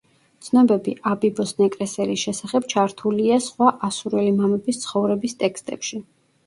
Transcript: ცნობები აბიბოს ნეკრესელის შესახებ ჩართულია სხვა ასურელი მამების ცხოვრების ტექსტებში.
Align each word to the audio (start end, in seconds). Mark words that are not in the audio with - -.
ცნობები 0.45 0.95
აბიბოს 1.11 1.53
ნეკრესელის 1.59 2.23
შესახებ 2.29 2.67
ჩართულია 2.75 3.39
სხვა 3.51 3.69
ასურელი 3.91 4.37
მამების 4.43 4.85
ცხოვრების 4.87 5.41
ტექსტებში. 5.45 6.07